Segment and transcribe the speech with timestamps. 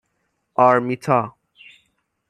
[0.55, 1.33] آرمیتا